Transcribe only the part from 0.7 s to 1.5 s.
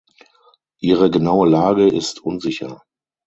Ihre genaue